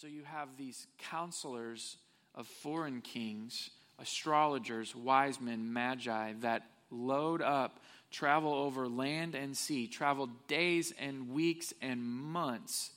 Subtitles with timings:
[0.00, 1.98] So you have these counselors
[2.34, 3.68] of foreign kings,
[3.98, 7.80] astrologers, wise men, magi that load up,
[8.10, 12.92] travel over land and sea, travel days and weeks and months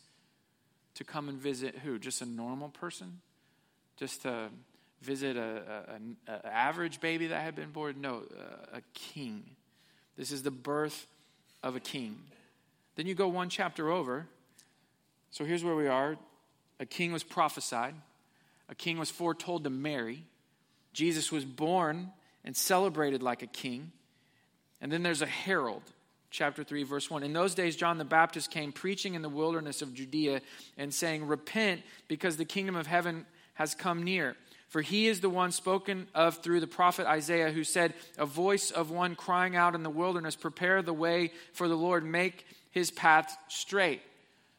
[0.96, 2.00] to come and visit who?
[2.00, 3.20] Just a normal person?
[3.98, 4.48] Just to
[5.02, 6.16] visit an
[6.46, 8.00] average baby that had been born?
[8.00, 8.24] No,
[8.74, 9.44] a, a king.
[10.16, 11.06] This is the birth
[11.64, 12.16] of a king.
[12.96, 14.26] Then you go one chapter over.
[15.32, 16.16] So here's where we are.
[16.84, 17.96] A king was prophesied,
[18.68, 20.26] a king was foretold to Mary.
[20.92, 22.12] Jesus was born
[22.44, 23.94] and celebrated like a king.
[24.82, 25.84] And then there's a herald,
[26.30, 27.24] chapter 3, verse 1.
[27.24, 30.42] In those days, John the Baptist came preaching in the wilderness of Judea
[30.78, 34.36] and saying, Repent, because the kingdom of heaven has come near.
[34.68, 38.72] For he is the one spoken of through the prophet Isaiah, who said, A voice
[38.72, 42.92] of one crying out in the wilderness, Prepare the way for the Lord, make his
[42.92, 44.02] path straight.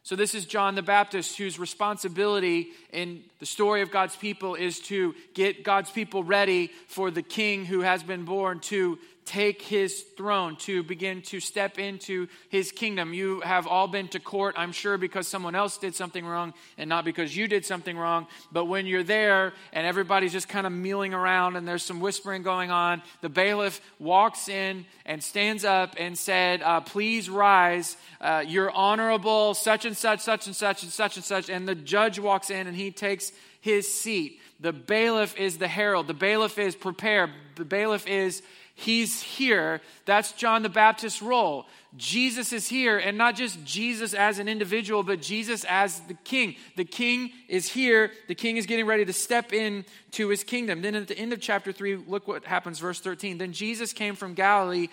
[0.04, 4.78] So, this is John the Baptist, whose responsibility in the story of God's people is
[4.80, 10.02] to get God's people ready for the king who has been born to take his
[10.16, 13.14] throne, to begin to step into his kingdom.
[13.14, 16.88] You have all been to court, I'm sure, because someone else did something wrong and
[16.88, 18.26] not because you did something wrong.
[18.52, 22.42] But when you're there and everybody's just kind of mealing around and there's some whispering
[22.42, 27.96] going on, the bailiff walks in and stands up and said, uh, Please rise.
[28.20, 31.48] Uh, you're honorable, such and such, such and such, and such and such.
[31.48, 34.40] And the judge walks in and he takes his seat.
[34.60, 36.06] The bailiff is the herald.
[36.06, 37.30] The bailiff is prepare.
[37.56, 38.42] The bailiff is
[38.74, 39.80] He's here.
[40.04, 41.66] That's John the Baptist's role.
[41.96, 46.56] Jesus is here, and not just Jesus as an individual, but Jesus as the king.
[46.76, 48.10] The king is here.
[48.26, 50.82] The king is getting ready to step in to his kingdom.
[50.82, 53.38] Then at the end of chapter 3, look what happens, verse 13.
[53.38, 54.88] Then Jesus came from Galilee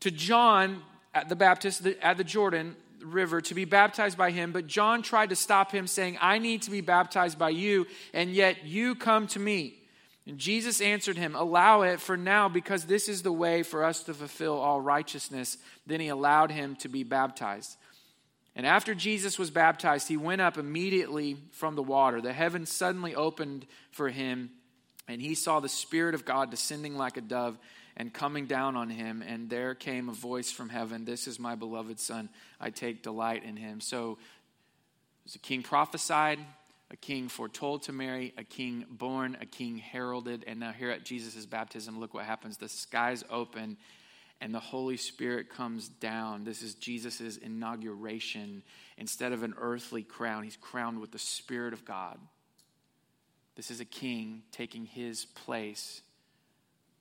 [0.00, 0.82] to John
[1.14, 5.28] at the Baptist at the Jordan River to be baptized by him, but John tried
[5.30, 9.26] to stop him, saying, I need to be baptized by you, and yet you come
[9.28, 9.81] to me.
[10.26, 14.04] And Jesus answered him, Allow it for now, because this is the way for us
[14.04, 15.58] to fulfill all righteousness.
[15.86, 17.76] Then he allowed him to be baptized.
[18.54, 22.20] And after Jesus was baptized, he went up immediately from the water.
[22.20, 24.50] The heavens suddenly opened for him,
[25.08, 27.58] and he saw the Spirit of God descending like a dove
[27.96, 29.22] and coming down on him.
[29.26, 32.28] And there came a voice from heaven This is my beloved Son.
[32.60, 33.80] I take delight in him.
[33.80, 34.18] So,
[35.32, 36.40] the king prophesied,
[36.92, 41.04] a king foretold to Mary, a king born, a king heralded, and now here at
[41.04, 42.58] Jesus' baptism, look what happens.
[42.58, 43.78] The skies open
[44.42, 46.44] and the Holy Spirit comes down.
[46.44, 48.62] This is Jesus' inauguration.
[48.98, 52.18] Instead of an earthly crown, he's crowned with the Spirit of God.
[53.54, 56.02] This is a king taking his place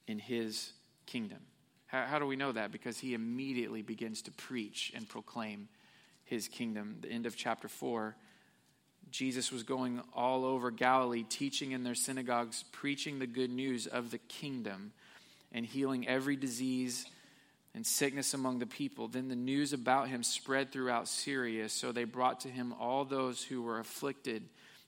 [0.08, 0.72] in his
[1.06, 1.40] kingdom.
[1.88, 2.72] How, how do we know that?
[2.72, 5.68] Because he immediately begins to preach and proclaim
[6.24, 6.98] his kingdom.
[7.02, 8.16] The end of chapter 4
[9.12, 14.10] Jesus was going all over Galilee, teaching in their synagogues, preaching the good news of
[14.10, 14.94] the kingdom,
[15.52, 17.06] and healing every disease
[17.76, 19.08] and sickness among the people.
[19.08, 23.44] Then the news about him spread throughout Syria, so they brought to him all those
[23.44, 24.44] who were afflicted,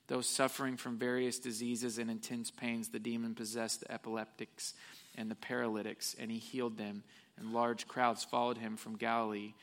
[0.08, 4.74] those suffering from various diseases and intense pains, the demon possessed, the epileptics,
[5.16, 7.04] and the paralytics, and he healed them.
[7.38, 9.54] And large crowds followed him from Galilee,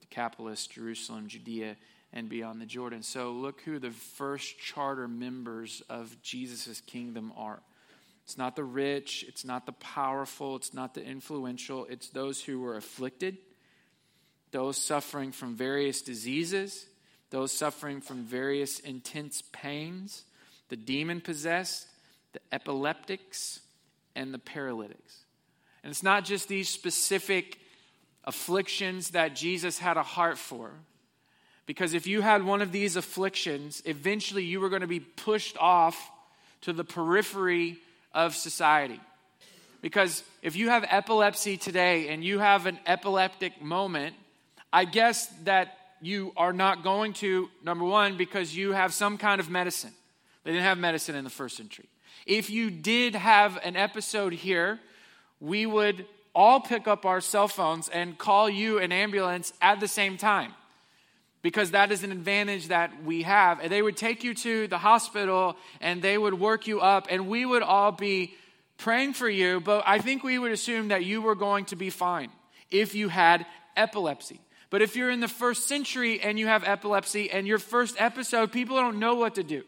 [0.00, 1.76] Decapolis, Jerusalem, Judea
[2.12, 3.02] and beyond the Jordan.
[3.02, 7.60] So look who the first charter members of Jesus' kingdom are.
[8.24, 12.60] It's not the rich, it's not the powerful, it's not the influential, it's those who
[12.60, 13.36] were afflicted,
[14.52, 16.86] those suffering from various diseases,
[17.30, 20.24] those suffering from various intense pains,
[20.68, 21.86] the demon possessed,
[22.32, 23.60] the epileptics,
[24.14, 25.24] and the paralytics.
[25.82, 27.58] And it's not just these specific
[28.24, 30.70] afflictions that Jesus had a heart for.
[31.66, 35.56] Because if you had one of these afflictions, eventually you were going to be pushed
[35.58, 36.10] off
[36.62, 37.78] to the periphery
[38.12, 39.00] of society.
[39.80, 44.14] Because if you have epilepsy today and you have an epileptic moment,
[44.72, 49.40] I guess that you are not going to, number one, because you have some kind
[49.40, 49.92] of medicine.
[50.44, 51.88] They didn't have medicine in the first century.
[52.26, 54.80] If you did have an episode here,
[55.40, 59.88] we would all pick up our cell phones and call you an ambulance at the
[59.88, 60.54] same time
[61.42, 63.60] because that is an advantage that we have.
[63.60, 67.28] And they would take you to the hospital and they would work you up, and
[67.28, 68.34] we would all be
[68.78, 71.90] praying for you, but I think we would assume that you were going to be
[71.90, 72.30] fine
[72.70, 73.46] if you had
[73.76, 74.40] epilepsy.
[74.70, 78.50] But if you're in the first century and you have epilepsy and your first episode,
[78.50, 79.62] people don't know what to do.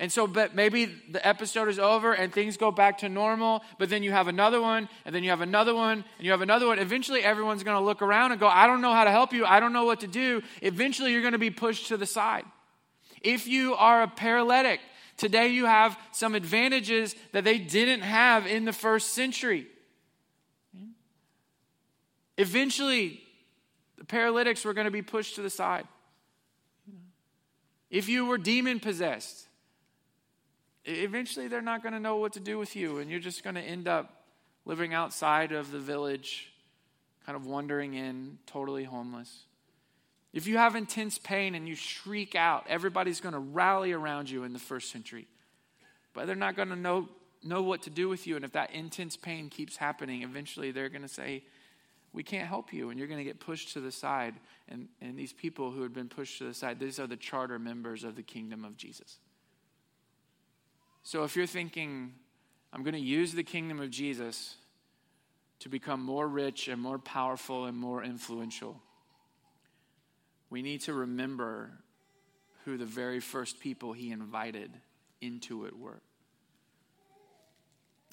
[0.00, 3.90] And so, but maybe the episode is over and things go back to normal, but
[3.90, 6.68] then you have another one, and then you have another one, and you have another
[6.68, 6.78] one.
[6.78, 9.44] Eventually, everyone's going to look around and go, I don't know how to help you.
[9.44, 10.42] I don't know what to do.
[10.62, 12.44] Eventually, you're going to be pushed to the side.
[13.22, 14.78] If you are a paralytic,
[15.16, 19.66] today you have some advantages that they didn't have in the first century.
[22.36, 23.20] Eventually,
[23.96, 25.88] the paralytics were going to be pushed to the side.
[27.90, 29.47] If you were demon possessed,
[30.88, 33.56] eventually they're not going to know what to do with you, and you're just going
[33.56, 34.24] to end up
[34.64, 36.52] living outside of the village,
[37.24, 39.44] kind of wandering in, totally homeless.
[40.32, 44.44] If you have intense pain and you shriek out, everybody's going to rally around you
[44.44, 45.26] in the first century.
[46.12, 47.08] But they're not going to know,
[47.42, 48.36] know what to do with you.
[48.36, 51.44] And if that intense pain keeps happening, eventually they're going to say,
[52.12, 52.90] We can't help you.
[52.90, 54.34] And you're going to get pushed to the side.
[54.68, 57.58] And, and these people who had been pushed to the side, these are the charter
[57.58, 59.18] members of the kingdom of Jesus.
[61.02, 62.14] So if you're thinking,
[62.72, 64.56] I'm going to use the kingdom of Jesus
[65.60, 68.80] to become more rich and more powerful and more influential,
[70.50, 71.70] we need to remember
[72.64, 74.70] who the very first people he invited
[75.20, 76.00] into it were.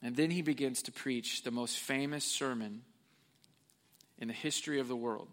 [0.02, 2.84] And then he begins to preach the most famous sermon
[4.18, 5.28] in the history of the world.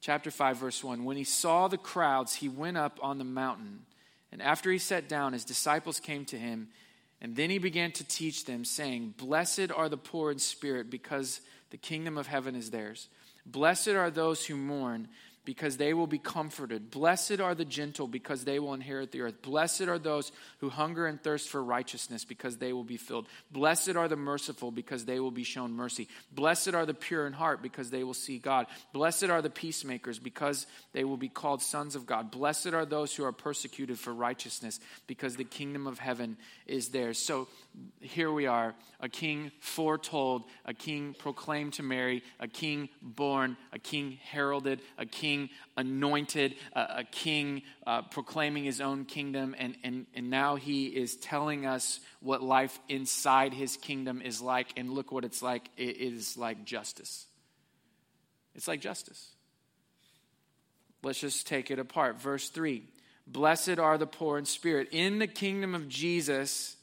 [0.00, 3.80] Chapter 5, verse 1 When he saw the crowds, he went up on the mountain.
[4.32, 6.68] And after he sat down, his disciples came to him.
[7.20, 11.40] And then he began to teach them, saying, Blessed are the poor in spirit, because
[11.70, 13.08] the kingdom of heaven is theirs.
[13.44, 15.08] Blessed are those who mourn
[15.48, 16.90] because they will be comforted.
[16.90, 19.40] Blessed are the gentle, because they will inherit the earth.
[19.40, 23.26] Blessed are those who hunger and thirst for righteousness, because they will be filled.
[23.50, 26.06] Blessed are the merciful, because they will be shown mercy.
[26.32, 28.66] Blessed are the pure in heart, because they will see God.
[28.92, 32.30] Blessed are the peacemakers, because they will be called sons of God.
[32.30, 36.36] Blessed are those who are persecuted for righteousness, because the kingdom of heaven
[36.66, 37.18] is theirs.
[37.18, 37.48] So
[38.02, 43.78] here we are, a king foretold, a king proclaimed to Mary, a king born, a
[43.78, 45.37] king heralded, a king
[45.76, 49.54] anointed, a, king uh, proclaiming his own kingdom.
[49.58, 54.68] And, and, and now he is telling us what life inside his kingdom is like.
[54.76, 57.26] And look what it's like it is like justice.
[58.54, 59.30] It's like justice.
[61.02, 62.20] Let's just take it apart.
[62.20, 62.82] Verse 3
[63.26, 64.88] Blessed are the poor in spirit.
[64.90, 66.76] In the kingdom of Jesus,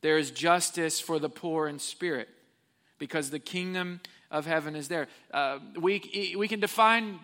[0.00, 2.28] there is justice for the poor in spirit
[2.98, 4.00] because the kingdom
[4.30, 5.08] of heaven is there.
[5.32, 7.18] Uh, we, we can define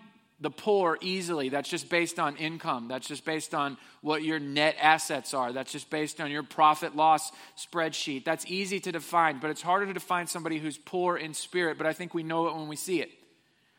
[0.44, 1.48] the poor easily.
[1.48, 2.86] That's just based on income.
[2.86, 5.52] That's just based on what your net assets are.
[5.52, 8.24] That's just based on your profit loss spreadsheet.
[8.24, 11.78] That's easy to define, but it's harder to define somebody who's poor in spirit.
[11.78, 13.10] But I think we know it when we see it.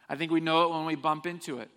[0.10, 1.70] I think we know it when we bump into it.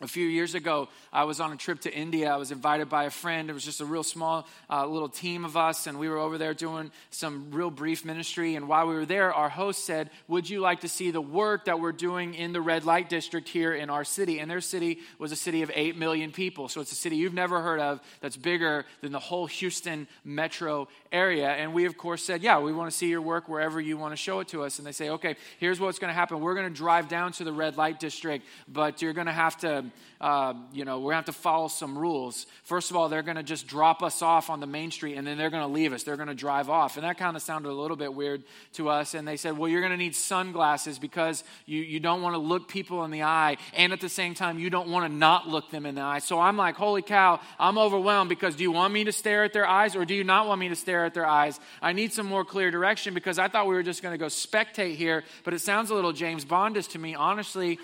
[0.00, 2.32] A few years ago, I was on a trip to India.
[2.32, 3.50] I was invited by a friend.
[3.50, 6.38] It was just a real small uh, little team of us, and we were over
[6.38, 8.54] there doing some real brief ministry.
[8.54, 11.64] And while we were there, our host said, Would you like to see the work
[11.64, 14.38] that we're doing in the red light district here in our city?
[14.38, 16.68] And their city was a city of 8 million people.
[16.68, 20.86] So it's a city you've never heard of that's bigger than the whole Houston metro
[21.10, 21.48] area.
[21.48, 24.12] And we, of course, said, Yeah, we want to see your work wherever you want
[24.12, 24.78] to show it to us.
[24.78, 26.38] And they say, Okay, here's what's going to happen.
[26.38, 29.56] We're going to drive down to the red light district, but you're going to have
[29.58, 29.87] to
[30.20, 32.46] uh, you know, we're going to have to follow some rules.
[32.64, 35.26] First of all, they're going to just drop us off on the main street and
[35.26, 36.02] then they're going to leave us.
[36.02, 36.96] They're going to drive off.
[36.96, 38.42] And that kind of sounded a little bit weird
[38.74, 39.14] to us.
[39.14, 42.38] And they said, well, you're going to need sunglasses because you, you don't want to
[42.38, 43.58] look people in the eye.
[43.76, 46.18] And at the same time, you don't want to not look them in the eye.
[46.18, 49.52] So I'm like, holy cow, I'm overwhelmed because do you want me to stare at
[49.52, 51.60] their eyes or do you not want me to stare at their eyes?
[51.80, 54.26] I need some more clear direction because I thought we were just going to go
[54.26, 57.14] spectate here, but it sounds a little James Bondish to me.
[57.14, 57.78] Honestly,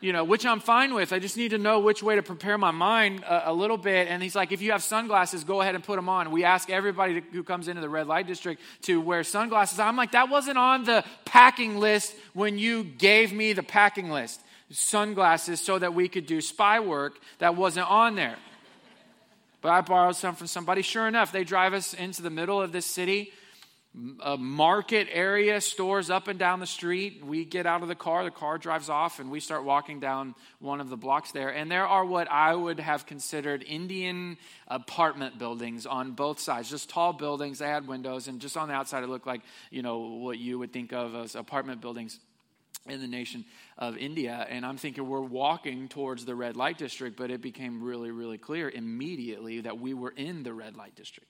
[0.00, 1.12] you know, which I'm fine with.
[1.12, 4.08] I just need to know which way to prepare my mind a, a, little bit.
[4.08, 6.30] And he's like, if you have sunglasses, go ahead and put them on.
[6.30, 9.80] We ask everybody who comes into the red light district to wear sunglasses.
[9.80, 14.40] I'm like, that wasn't on the packing list when you gave me the packing list.
[14.70, 18.36] Sunglasses so that we could do spy work that wasn't on there.
[19.60, 20.82] But I borrowed some from somebody.
[20.82, 23.32] Sure enough, they drive us into the middle of this city
[24.20, 27.24] a market area, stores up and down the street.
[27.24, 30.34] We get out of the car, the car drives off, and we start walking down
[30.60, 31.48] one of the blocks there.
[31.48, 34.36] And there are what I would have considered Indian
[34.66, 37.58] apartment buildings on both sides, just tall buildings.
[37.58, 40.58] They had windows, and just on the outside, it looked like, you know, what you
[40.58, 42.20] would think of as apartment buildings
[42.86, 43.44] in the nation
[43.76, 44.46] of India.
[44.48, 48.38] And I'm thinking we're walking towards the red light district, but it became really, really
[48.38, 51.28] clear immediately that we were in the red light district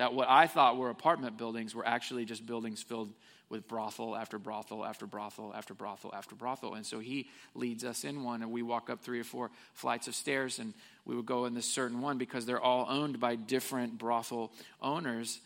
[0.00, 3.12] that what I thought were apartment buildings were actually just buildings filled
[3.50, 6.72] with brothel after brothel after brothel after brothel after brothel.
[6.72, 10.08] And so he leads us in one, and we walk up three or four flights
[10.08, 10.72] of stairs, and
[11.04, 15.38] we would go in this certain one because they're all owned by different brothel owners.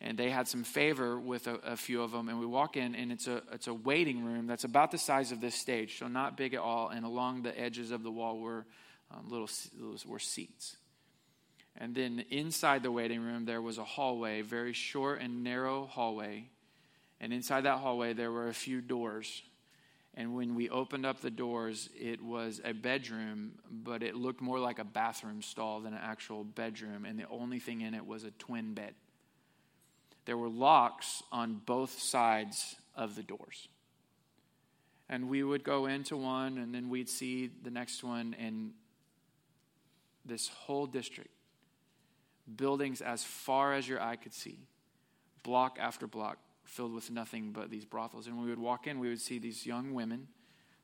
[0.00, 2.94] And they had some favor with a, a few of them, and we walk in,
[2.94, 6.06] and it's a it's a waiting room that's about the size of this stage, so
[6.06, 6.90] not big at all.
[6.90, 8.66] And along the edges of the wall were
[9.10, 10.76] um, little those were seats.
[11.78, 16.48] And then inside the waiting room, there was a hallway, very short and narrow hallway.
[17.20, 19.42] And inside that hallway, there were a few doors.
[20.14, 24.58] And when we opened up the doors, it was a bedroom, but it looked more
[24.58, 27.04] like a bathroom stall than an actual bedroom.
[27.04, 28.94] And the only thing in it was a twin bed.
[30.24, 33.68] There were locks on both sides of the doors.
[35.08, 38.72] And we would go into one, and then we'd see the next one, and
[40.24, 41.30] this whole district,
[42.54, 44.58] buildings as far as your eye could see,
[45.42, 48.26] block after block, filled with nothing but these brothels.
[48.26, 50.28] And when we would walk in, we would see these young women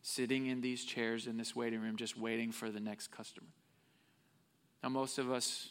[0.03, 3.49] sitting in these chairs in this waiting room, just waiting for the next customer.
[4.83, 5.71] Now, most of us,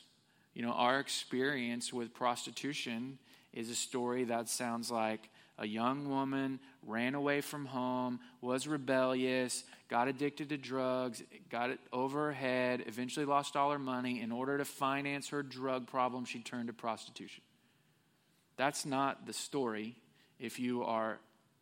[0.54, 3.20] you know, our experience with prostitution
[3.52, 5.30] is a story that sounds like
[5.62, 11.80] a young woman ran away from home, was rebellious, got addicted to drugs, got it
[11.94, 14.22] over her head, eventually lost all her money.
[14.22, 17.44] In order to finance her drug problem, she turned to prostitution.
[18.58, 19.96] That's not the story
[20.40, 21.20] if you are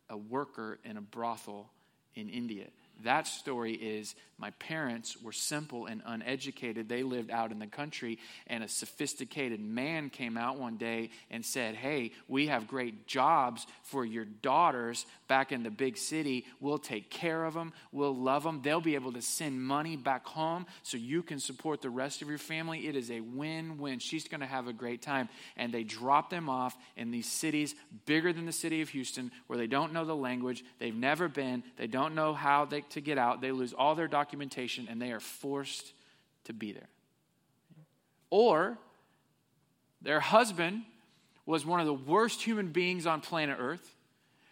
[0.08, 1.70] a worker in a brothel
[2.14, 2.68] in India.
[3.04, 6.88] That story is my parents were simple and uneducated.
[6.88, 11.44] They lived out in the country, and a sophisticated man came out one day and
[11.44, 16.46] said, Hey, we have great jobs for your daughters back in the big city.
[16.58, 18.62] We'll take care of them, we'll love them.
[18.62, 22.28] They'll be able to send money back home so you can support the rest of
[22.28, 22.88] your family.
[22.88, 23.98] It is a win win.
[23.98, 25.28] She's going to have a great time.
[25.58, 27.74] And they drop them off in these cities
[28.06, 31.62] bigger than the city of Houston where they don't know the language, they've never been,
[31.76, 35.12] they don't know how they, to get out, they lose all their documentation and they
[35.12, 35.92] are forced
[36.44, 36.88] to be there.
[38.30, 38.78] Or
[40.02, 40.82] their husband
[41.46, 43.94] was one of the worst human beings on planet Earth,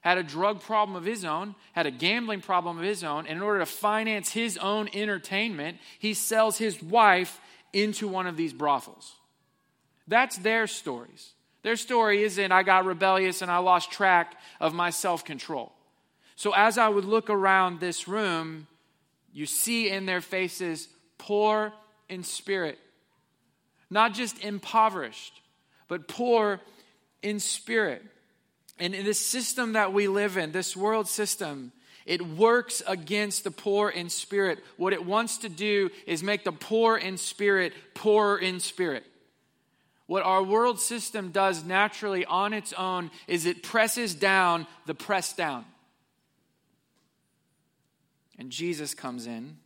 [0.01, 3.37] had a drug problem of his own, had a gambling problem of his own, and
[3.37, 7.41] in order to finance his own entertainment, he sells his wife
[7.73, 9.15] into one of these brothels.
[10.07, 11.33] That's their stories.
[11.63, 15.73] Their story isn't, I got rebellious and I lost track of my self control.
[16.39, 18.69] So as I would look around this room,
[19.33, 20.87] you see in their faces
[21.19, 21.73] poor
[22.09, 22.79] in spirit,
[23.91, 25.33] not just impoverished,
[25.89, 26.61] but poor
[27.25, 28.05] in spirit.
[28.79, 31.73] And in this system that we live in, this world system,
[32.07, 34.61] it works against the poor in spirit.
[34.77, 39.05] What it wants to do is make the poor in spirit poorer in spirit.
[40.07, 45.37] What our world system does naturally on its own is it presses down the pressed
[45.37, 45.65] down.
[48.39, 49.59] And Jesus comes in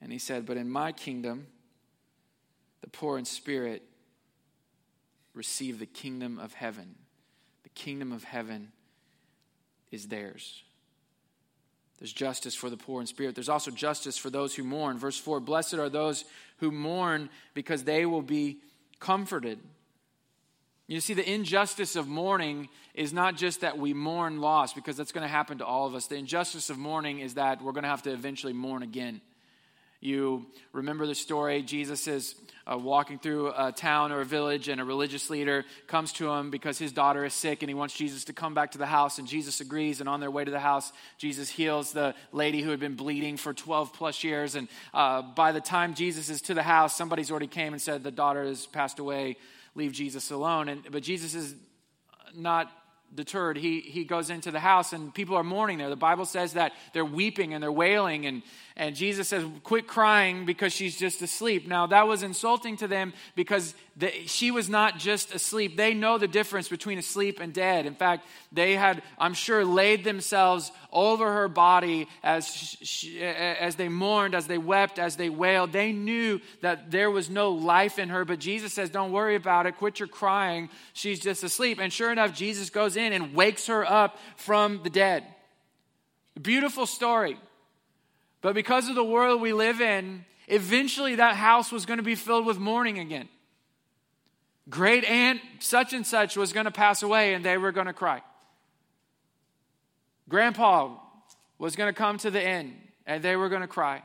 [0.00, 1.46] and he said, But in my kingdom,
[2.80, 3.82] the poor in spirit
[5.34, 6.94] receive the kingdom of heaven.
[7.62, 8.72] The kingdom of heaven
[9.90, 10.62] is theirs.
[11.98, 13.34] There's justice for the poor in spirit.
[13.34, 14.98] There's also justice for those who mourn.
[14.98, 16.24] Verse 4 Blessed are those
[16.56, 18.60] who mourn because they will be
[18.98, 19.58] comforted.
[20.90, 25.12] You see, the injustice of mourning is not just that we mourn loss, because that's
[25.12, 26.08] going to happen to all of us.
[26.08, 29.20] The injustice of mourning is that we're going to have to eventually mourn again.
[30.00, 32.34] You remember the story Jesus is
[32.66, 36.50] uh, walking through a town or a village, and a religious leader comes to him
[36.50, 39.20] because his daughter is sick and he wants Jesus to come back to the house.
[39.20, 40.00] And Jesus agrees.
[40.00, 43.36] And on their way to the house, Jesus heals the lady who had been bleeding
[43.36, 44.56] for 12 plus years.
[44.56, 48.02] And uh, by the time Jesus is to the house, somebody's already came and said,
[48.02, 49.36] The daughter has passed away
[49.74, 50.68] leave Jesus alone.
[50.68, 51.54] And, but Jesus is
[52.34, 52.70] not
[53.14, 53.56] deterred.
[53.56, 55.88] He, he goes into the house and people are mourning there.
[55.88, 58.26] The Bible says that they're weeping and they're wailing.
[58.26, 58.42] And,
[58.80, 61.68] and Jesus says, Quit crying because she's just asleep.
[61.68, 63.74] Now, that was insulting to them because
[64.24, 65.76] she was not just asleep.
[65.76, 67.84] They know the difference between asleep and dead.
[67.84, 73.90] In fact, they had, I'm sure, laid themselves over her body as, she, as they
[73.90, 75.72] mourned, as they wept, as they wailed.
[75.72, 78.24] They knew that there was no life in her.
[78.24, 79.76] But Jesus says, Don't worry about it.
[79.76, 80.70] Quit your crying.
[80.94, 81.78] She's just asleep.
[81.82, 85.24] And sure enough, Jesus goes in and wakes her up from the dead.
[86.40, 87.36] Beautiful story.
[88.42, 92.14] But because of the world we live in, eventually that house was going to be
[92.14, 93.28] filled with mourning again.
[94.68, 97.92] Great aunt such and such was going to pass away and they were going to
[97.92, 98.22] cry.
[100.28, 100.94] Grandpa
[101.58, 104.02] was going to come to the end and they were going to cry.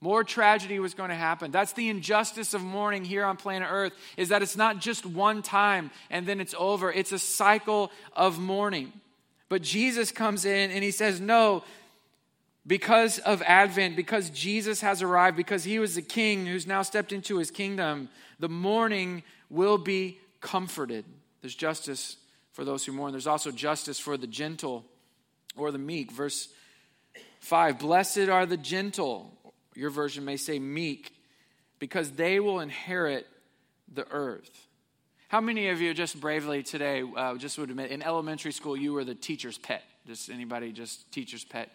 [0.00, 1.50] More tragedy was going to happen.
[1.50, 5.42] That's the injustice of mourning here on planet Earth is that it's not just one
[5.42, 6.90] time and then it's over.
[6.90, 8.94] It's a cycle of mourning.
[9.50, 11.64] But Jesus comes in and he says, "No,
[12.70, 17.10] because of Advent, because Jesus has arrived, because he was the king who's now stepped
[17.10, 18.08] into his kingdom,
[18.38, 21.04] the mourning will be comforted.
[21.40, 22.16] There's justice
[22.52, 23.10] for those who mourn.
[23.10, 24.84] There's also justice for the gentle
[25.56, 26.12] or the meek.
[26.12, 26.48] Verse
[27.40, 29.36] 5 Blessed are the gentle.
[29.74, 31.12] Your version may say meek,
[31.80, 33.26] because they will inherit
[33.92, 34.68] the earth.
[35.26, 38.92] How many of you just bravely today uh, just would admit in elementary school you
[38.92, 39.82] were the teacher's pet?
[40.06, 41.68] Just anybody, just teacher's pet?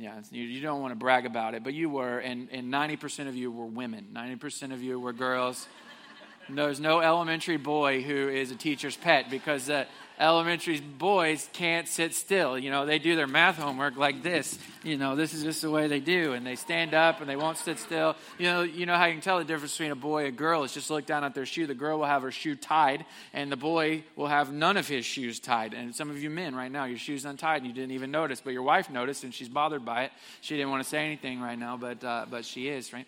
[0.00, 3.26] Yeah, you, you don't want to brag about it, but you were, and, and 90%
[3.26, 4.06] of you were women.
[4.14, 5.66] 90% of you were girls.
[6.48, 9.86] There's no elementary boy who is a teacher's pet because uh,
[10.18, 12.58] elementary boys can't sit still.
[12.58, 14.58] You know, they do their math homework like this.
[14.82, 17.36] You know, this is just the way they do, and they stand up and they
[17.36, 18.16] won't sit still.
[18.38, 20.36] You know, you know how you can tell the difference between a boy and a
[20.36, 21.66] girl is just look down at their shoe.
[21.66, 25.04] The girl will have her shoe tied, and the boy will have none of his
[25.04, 25.74] shoes tied.
[25.74, 28.40] And some of you men right now, your shoes untied, and you didn't even notice,
[28.40, 30.12] but your wife noticed, and she's bothered by it.
[30.40, 33.06] She didn't want to say anything right now, but uh, but she is right.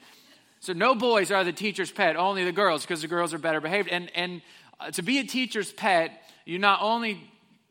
[0.61, 3.61] So no boys are the teacher's pet, only the girls, because the girls are better
[3.61, 3.88] behaved.
[3.88, 4.43] And and
[4.79, 7.21] uh, to be a teacher's pet you not only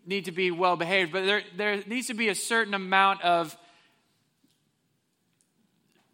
[0.05, 3.55] need to be well behaved, but there, there needs to be a certain amount of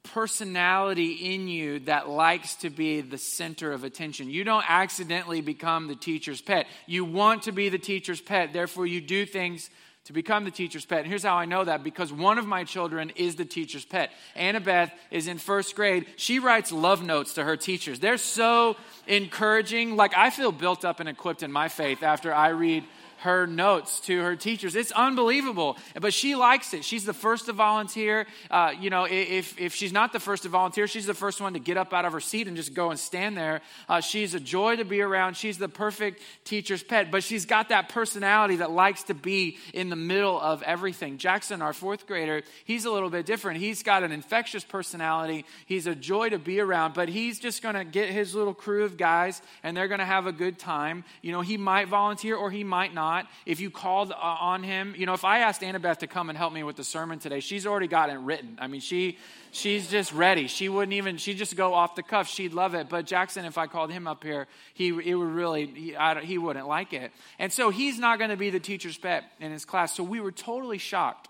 [0.04, 4.30] personality in you that likes to be the center of attention.
[4.30, 6.68] You don't accidentally become the teacher's pet.
[6.86, 9.70] You want to be the teacher's pet, therefore, you do things
[10.06, 11.00] to become the teacher's pet.
[11.00, 14.12] And here's how I know that because one of my children is the teacher's pet.
[14.36, 16.06] Annabeth is in first grade.
[16.16, 18.00] She writes love notes to her teachers.
[18.00, 19.96] They're so encouraging.
[19.96, 22.84] Like, I feel built up and equipped in my faith after I read
[23.25, 24.75] her notes to her teachers.
[24.75, 26.86] It's unbelievable, but she likes it.
[26.86, 28.27] She's the first to volunteer.
[28.51, 31.53] Uh, you know, if, if she's not the first to volunteer, she's the first one
[31.53, 33.62] to get up out of her seat and just go and stand there.
[33.89, 35.36] Uh, she's a joy to be around.
[35.36, 39.89] She's the perfect teacher's pet, but she's got that personality that likes to be in
[39.89, 41.17] the middle of everything.
[41.17, 43.60] Jackson, our fourth grader, he's a little bit different.
[43.60, 45.46] He's got an infectious personality.
[45.65, 48.86] He's a joy to be around, but he's just going to get his little crew
[48.86, 51.03] of guys and they're going to have a good time.
[51.24, 54.63] You know, he might volunteer or he might not not, if you called uh, on
[54.63, 57.19] him, you know, if I asked Annabeth to come and help me with the sermon
[57.19, 58.57] today, she's already got it written.
[58.60, 59.17] I mean, she
[59.51, 60.48] she's just ready.
[60.48, 62.27] She wouldn't even, she'd just go off the cuff.
[62.27, 62.89] She'd love it.
[62.89, 66.67] But Jackson, if I called him up here, he, it would really, he, he wouldn't
[66.67, 67.12] like it.
[67.39, 69.95] And so he's not going to be the teacher's pet in his class.
[69.95, 71.30] So we were totally shocked.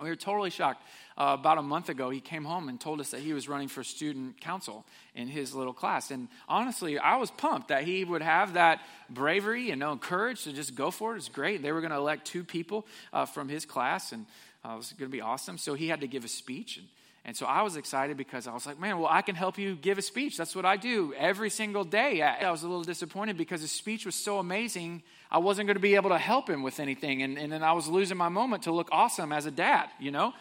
[0.00, 0.82] We were totally shocked
[1.16, 3.68] uh, about a month ago, he came home and told us that he was running
[3.68, 6.10] for student council in his little class.
[6.10, 10.52] And honestly, I was pumped that he would have that bravery and no courage to
[10.52, 11.18] just go for it.
[11.18, 11.62] It's great.
[11.62, 14.26] They were going to elect two people uh, from his class, and
[14.64, 15.56] uh, it was going to be awesome.
[15.56, 16.78] So he had to give a speech.
[16.78, 16.88] And,
[17.24, 19.76] and so I was excited because I was like, man, well, I can help you
[19.76, 20.36] give a speech.
[20.36, 22.22] That's what I do every single day.
[22.22, 25.04] I, was a little disappointed because his speech was so amazing.
[25.30, 27.22] I wasn't going to be able to help him with anything.
[27.22, 30.10] And, and then I was losing my moment to look awesome as a dad, you
[30.10, 30.34] know?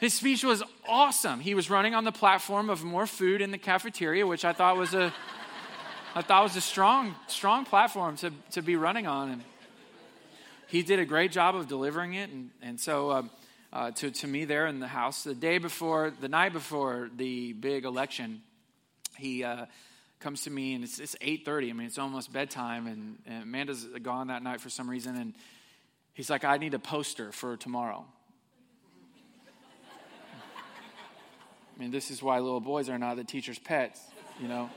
[0.00, 1.40] His speech was awesome.
[1.40, 4.78] He was running on the platform of more food in the cafeteria, which I thought
[4.78, 5.12] was a,
[6.14, 9.30] I thought was a strong, strong platform to, to be running on.
[9.30, 9.42] And
[10.68, 12.30] he did a great job of delivering it.
[12.30, 13.22] And, and so uh,
[13.74, 17.52] uh, to, to me there in the house, the day before, the night before the
[17.52, 18.40] big election,
[19.18, 19.66] he uh,
[20.18, 21.68] comes to me and it's, it's 8.30.
[21.68, 22.86] I mean, it's almost bedtime.
[22.86, 25.16] And, and Amanda's gone that night for some reason.
[25.16, 25.34] And
[26.14, 28.06] he's like, I need a poster for tomorrow.
[31.80, 34.02] I mean, this is why little boys are not the teacher's pets,
[34.38, 34.68] you know?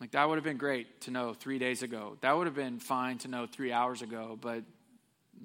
[0.00, 2.16] Like, that would have been great to know three days ago.
[2.20, 4.62] That would have been fine to know three hours ago, but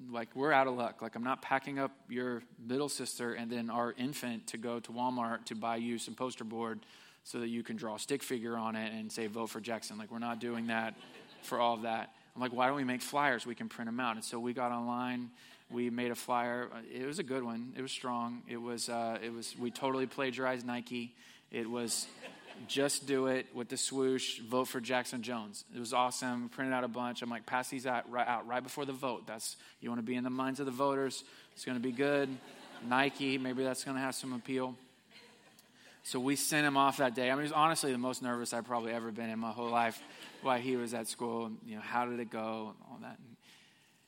[0.08, 1.02] like, we're out of luck.
[1.02, 4.92] Like, I'm not packing up your middle sister and then our infant to go to
[4.92, 6.78] Walmart to buy you some poster board
[7.24, 9.98] so that you can draw a stick figure on it and say, vote for Jackson.
[9.98, 10.94] Like, we're not doing that
[11.42, 12.12] for all of that.
[12.36, 13.44] I'm like, why don't we make flyers?
[13.44, 14.14] We can print them out.
[14.14, 15.30] And so we got online
[15.70, 16.68] we made a flyer.
[16.92, 17.72] It was a good one.
[17.76, 18.42] It was strong.
[18.48, 18.88] It was.
[18.88, 19.54] Uh, it was.
[19.58, 21.14] We totally plagiarized Nike.
[21.50, 22.06] It was.
[22.68, 24.40] Just do it with the swoosh.
[24.40, 25.64] Vote for Jackson Jones.
[25.74, 26.44] It was awesome.
[26.44, 27.20] We printed out a bunch.
[27.20, 29.26] I'm like, pass these out right, out right before the vote.
[29.26, 31.22] That's you want to be in the minds of the voters.
[31.54, 32.30] It's going to be good.
[32.88, 34.74] Nike, maybe that's going to have some appeal.
[36.02, 37.30] So we sent him off that day.
[37.30, 39.70] I mean, it was honestly the most nervous I've probably ever been in my whole
[39.70, 40.00] life
[40.40, 41.50] while he was at school.
[41.66, 42.74] You know, how did it go?
[42.74, 43.18] And all that.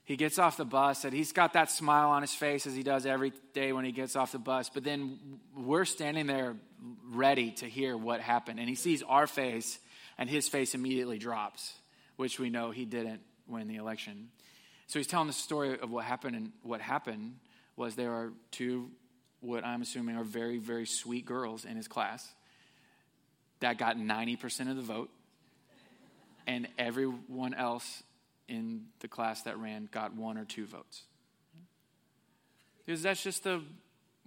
[0.09, 2.83] He gets off the bus and he's got that smile on his face as he
[2.83, 4.71] does every day when he gets off the bus.
[4.71, 5.19] But then
[5.55, 6.57] we're standing there
[7.11, 8.59] ready to hear what happened.
[8.59, 9.79] And he sees our face
[10.17, 11.75] and his face immediately drops,
[12.17, 14.31] which we know he didn't win the election.
[14.87, 16.37] So he's telling the story of what happened.
[16.37, 17.35] And what happened
[17.77, 18.91] was there are two,
[19.41, 22.27] what I'm assuming are very, very sweet girls in his class
[23.61, 25.11] that got 90% of the vote.
[26.47, 28.03] And everyone else
[28.49, 31.03] in the class that ran got one or two votes.
[32.85, 33.63] Because that's just the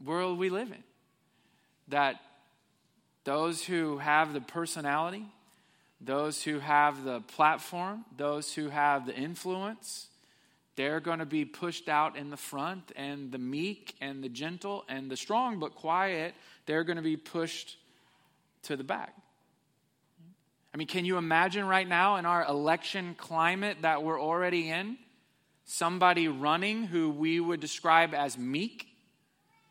[0.03, 0.83] world we live in.
[1.87, 2.21] That
[3.23, 5.25] those who have the personality,
[5.99, 10.07] those who have the platform, those who have the influence,
[10.75, 14.85] they're going to be pushed out in the front, and the meek and the gentle
[14.87, 16.33] and the strong but quiet,
[16.65, 17.77] they're going to be pushed
[18.63, 19.15] to the back.
[20.73, 24.97] I mean, can you imagine right now in our election climate that we're already in?
[25.65, 28.87] Somebody running who we would describe as meek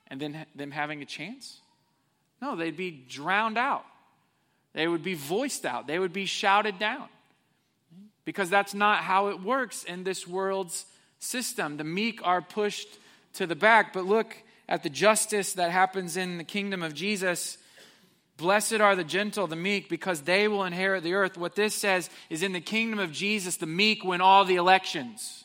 [0.08, 1.60] and then them having a chance?
[2.42, 3.84] No, they'd be drowned out.
[4.72, 5.86] They would be voiced out.
[5.86, 7.08] They would be shouted down.
[8.24, 10.86] Because that's not how it works in this world's
[11.18, 11.76] system.
[11.76, 12.88] The meek are pushed
[13.34, 13.92] to the back.
[13.92, 14.36] But look
[14.68, 17.58] at the justice that happens in the kingdom of Jesus.
[18.40, 21.37] Blessed are the gentle, the meek, because they will inherit the earth.
[21.37, 25.44] What this says is in the kingdom of Jesus, the meek win all the elections.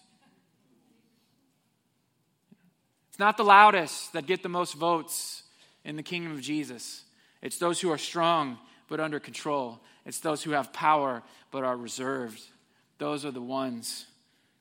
[3.10, 5.44] It's not the loudest that get the most votes
[5.84, 7.04] in the kingdom of Jesus.
[7.42, 9.82] It's those who are strong but under control.
[10.06, 12.42] It's those who have power but are reserved.
[12.98, 14.06] Those are the ones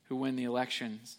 [0.08, 1.18] who win the elections.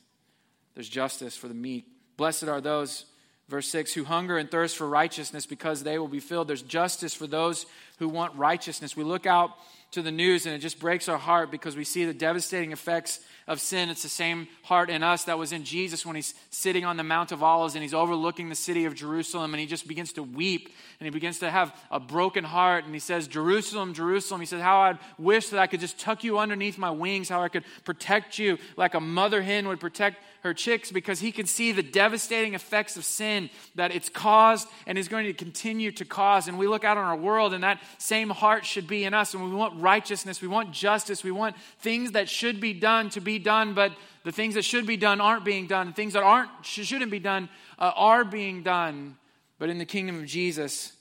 [0.74, 1.86] There's justice for the meek.
[2.18, 3.06] Blessed are those,
[3.48, 6.48] verse 6, who hunger and thirst for righteousness because they will be filled.
[6.48, 7.66] There's justice for those
[8.00, 8.98] who want righteousness.
[8.98, 9.52] We look out
[9.92, 13.20] to the news and it just breaks our heart because we see the devastating effects
[13.48, 13.90] of sin.
[13.90, 17.04] It's the same heart in us that was in Jesus when he's sitting on the
[17.04, 20.24] Mount of Olives and he's overlooking the city of Jerusalem and he just begins to
[20.24, 24.42] weep and he begins to have a broken heart and he says, Jerusalem, Jerusalem.
[24.42, 27.42] He says, How I wish that I could just tuck you underneath my wings, how
[27.42, 31.48] I could protect you like a mother hen would protect her chicks because he can
[31.48, 36.06] see the devastating effects of sin that it's caused and is going to continue to
[36.06, 36.48] cause.
[36.48, 39.34] And we look out on our world, and that same heart should be in us.
[39.34, 43.22] And we want righteousness, we want justice, we want things that should be done to
[43.22, 43.92] be done, but
[44.24, 45.88] the things that should be done aren't being done.
[45.88, 49.18] The Things that aren't shouldn't be done uh, are being done.
[49.60, 50.94] But in the kingdom of Jesus,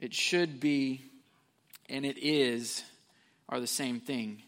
[0.00, 1.02] it should be
[1.88, 2.84] and it is
[3.48, 4.42] are the same thing.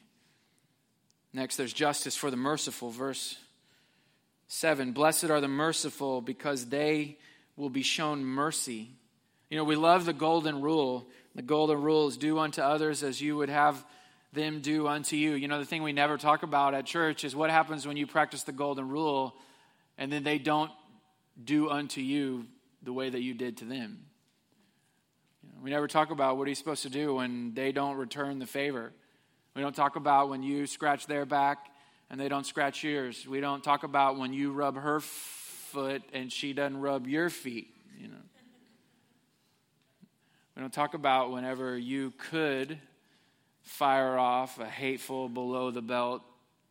[1.33, 2.91] Next, there's justice for the merciful.
[2.91, 3.39] Verse
[4.49, 7.17] 7 Blessed are the merciful because they
[7.57, 8.91] will be shown mercy.
[9.49, 11.07] You know, we love the golden rule.
[11.35, 13.85] The golden rule is do unto others as you would have
[14.33, 15.33] them do unto you.
[15.33, 18.07] You know, the thing we never talk about at church is what happens when you
[18.07, 19.35] practice the golden rule
[19.99, 20.71] and then they don't
[21.43, 22.47] do unto you
[22.83, 23.99] the way that you did to them.
[25.43, 27.97] You know, we never talk about what are you supposed to do when they don't
[27.97, 28.93] return the favor.
[29.55, 31.67] We don't talk about when you scratch their back
[32.09, 33.27] and they don't scratch yours.
[33.27, 37.69] We don't talk about when you rub her foot and she doesn't rub your feet,
[37.99, 38.15] you know.
[40.57, 42.79] We don't talk about whenever you could
[43.71, 46.23] fire off a hateful below the belt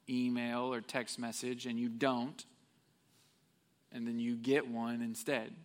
[0.10, 2.46] email or text message and you don't,
[3.94, 5.56] and then you get one instead.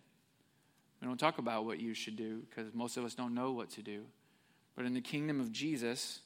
[1.01, 3.69] We don't talk about what you should do because most of us don't know what
[3.71, 4.05] to do.
[4.77, 6.21] But in the kingdom of Jesus,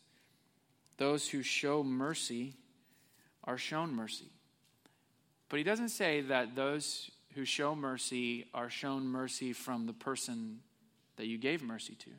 [0.98, 2.54] those who show mercy
[3.46, 4.30] are shown mercy.
[5.50, 10.60] But he doesn't say that those who show mercy are shown mercy from the person
[11.16, 12.12] that you gave mercy to.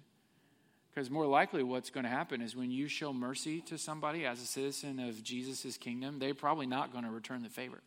[0.92, 4.42] Because more likely, what's going to happen is when you show mercy to somebody as
[4.42, 7.81] a citizen of Jesus' kingdom, they're probably not going to return the favor.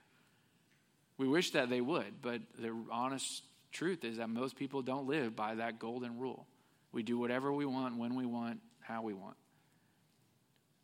[1.18, 5.36] We wish that they would, but the honest truth is that most people don't live
[5.36, 6.48] by that golden rule.
[6.92, 9.36] We do whatever we want, when we want, how we want.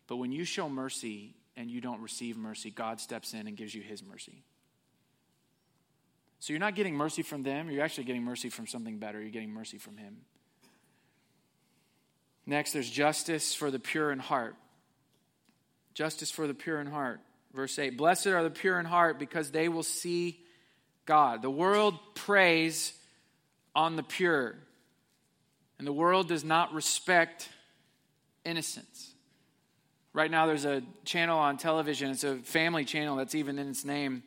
[0.08, 3.76] But when you show mercy, and you don't receive mercy, God steps in and gives
[3.76, 4.44] you his mercy.
[6.40, 9.22] So you're not getting mercy from them, you're actually getting mercy from something better.
[9.22, 10.22] You're getting mercy from him.
[12.50, 14.56] Next, there's justice for the pure in heart.
[15.94, 17.20] Justice for the pure in heart.
[17.54, 20.40] Verse 8 Blessed are the pure in heart because they will see
[21.06, 21.44] God.
[21.44, 22.92] The world preys
[23.76, 24.56] on the pure,
[25.78, 27.48] and the world does not respect
[28.44, 29.14] innocence.
[30.12, 33.86] Right now, there's a channel on television, it's a family channel that's even in its
[33.86, 34.24] name,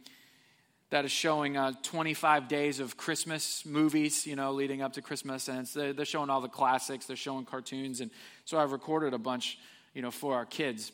[0.93, 5.49] that is showing uh, 25 days of Christmas movies, you know, leading up to Christmas.
[5.49, 8.03] And they're, showing all the classics, they're showing cartoons.
[8.03, 8.11] And
[8.45, 9.59] so I've recorded a bunch,
[9.95, 10.93] you know, for our kids.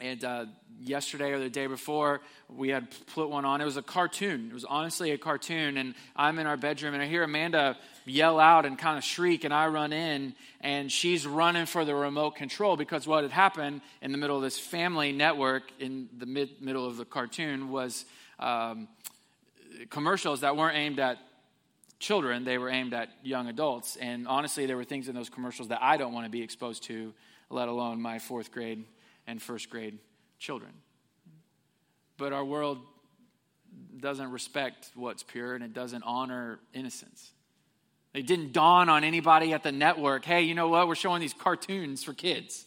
[0.00, 0.46] And uh,
[0.80, 3.60] yesterday or the day before, we had put one on.
[3.60, 4.48] It was a cartoon.
[4.50, 5.76] It was honestly a cartoon.
[5.76, 9.44] And I'm in our bedroom, and I hear Amanda yell out and kind of shriek,
[9.44, 13.82] and I run in, and she's running for the remote control because what had happened
[14.00, 18.04] in the middle of this family network, in the mid- middle of the cartoon, was
[18.40, 18.88] um,
[19.90, 21.18] commercials that weren't aimed at
[21.98, 23.96] children, they were aimed at young adults.
[23.96, 26.82] And honestly, there were things in those commercials that I don't want to be exposed
[26.84, 27.14] to,
[27.48, 28.84] let alone my fourth grade
[29.26, 29.98] and first grade
[30.38, 30.72] children.
[32.18, 32.78] But our world
[33.98, 37.30] doesn't respect what's pure and it doesn't honor innocence.
[38.12, 40.88] It didn't dawn on anybody at the network hey, you know what?
[40.88, 42.66] We're showing these cartoons for kids.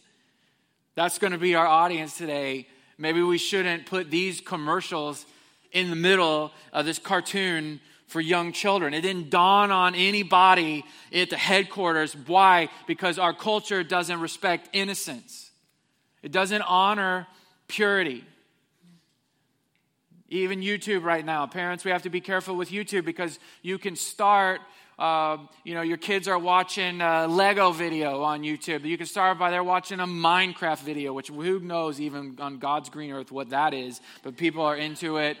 [0.94, 2.66] That's going to be our audience today.
[2.98, 5.26] Maybe we shouldn't put these commercials
[5.76, 8.94] in the middle of this cartoon for young children.
[8.94, 12.16] It didn't dawn on anybody at the headquarters.
[12.16, 12.70] Why?
[12.86, 15.50] Because our culture doesn't respect innocence,
[16.22, 17.26] it doesn't honor
[17.68, 18.24] purity.
[20.28, 23.94] Even YouTube right now, parents, we have to be careful with YouTube because you can
[23.94, 24.60] start
[24.98, 28.82] uh, you know, your kids are watching a Lego video on YouTube.
[28.84, 32.88] You can start by they're watching a Minecraft video, which who knows even on God's
[32.88, 35.36] green earth what that is, but people are into it.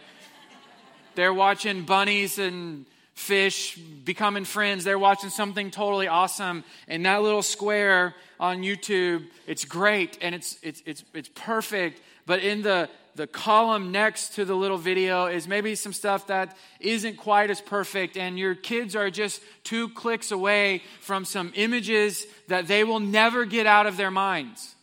[1.16, 4.84] They're watching bunnies and fish becoming friends.
[4.84, 6.62] They're watching something totally awesome.
[6.86, 12.00] And that little square on YouTube, it's great and it's, it's, it's, it's perfect.
[12.26, 16.56] But in the, the column next to the little video is maybe some stuff that
[16.78, 22.26] isn't quite as perfect, and your kids are just two clicks away from some images
[22.48, 24.75] that they will never get out of their minds.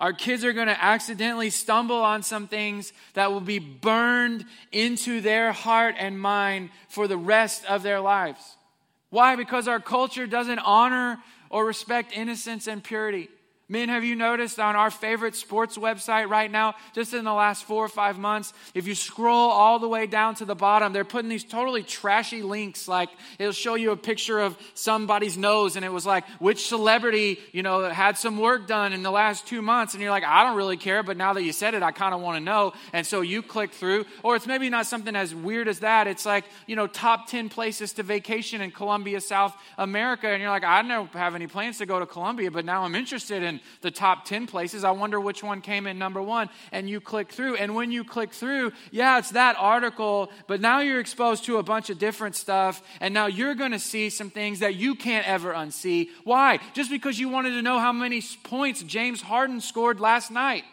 [0.00, 5.20] Our kids are going to accidentally stumble on some things that will be burned into
[5.20, 8.56] their heart and mind for the rest of their lives.
[9.10, 9.36] Why?
[9.36, 11.18] Because our culture doesn't honor
[11.50, 13.28] or respect innocence and purity.
[13.70, 17.62] Men, have you noticed on our favorite sports website right now, just in the last
[17.62, 21.04] four or five months, if you scroll all the way down to the bottom, they're
[21.04, 22.88] putting these totally trashy links.
[22.88, 27.38] Like it'll show you a picture of somebody's nose, and it was like, which celebrity,
[27.52, 29.94] you know, had some work done in the last two months.
[29.94, 32.12] And you're like, I don't really care, but now that you said it, I kind
[32.12, 32.72] of want to know.
[32.92, 34.04] And so you click through.
[34.24, 36.08] Or it's maybe not something as weird as that.
[36.08, 40.26] It's like, you know, top 10 places to vacation in Colombia, South America.
[40.26, 42.96] And you're like, I don't have any plans to go to Colombia, but now I'm
[42.96, 44.84] interested in the top 10 places.
[44.84, 46.48] I wonder which one came in number one.
[46.72, 47.56] And you click through.
[47.56, 51.62] And when you click through, yeah, it's that article, but now you're exposed to a
[51.62, 52.82] bunch of different stuff.
[53.00, 56.08] And now you're going to see some things that you can't ever unsee.
[56.24, 56.58] Why?
[56.74, 60.64] Just because you wanted to know how many points James Harden scored last night.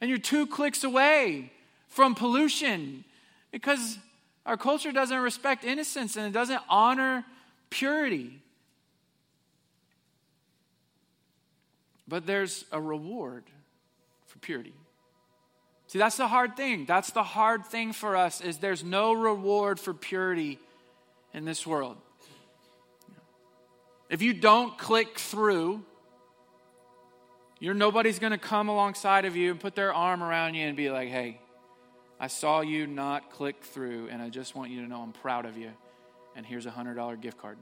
[0.00, 1.50] And you're two clicks away
[1.88, 3.04] from pollution
[3.50, 3.98] because
[4.44, 7.24] our culture doesn't respect innocence and it doesn't honor
[7.70, 8.42] purity.
[12.06, 13.44] But there's a reward
[14.26, 14.74] for purity.
[15.86, 16.86] See, that's the hard thing.
[16.86, 20.58] That's the hard thing for us is there's no reward for purity
[21.32, 21.96] in this world.
[24.08, 25.82] If you don't click through,
[27.58, 30.76] you're nobody's going to come alongside of you and put their arm around you and
[30.76, 31.40] be like, "Hey,
[32.20, 35.46] I saw you not click through and I just want you to know I'm proud
[35.46, 35.70] of you
[36.36, 37.58] and here's a $100 gift card."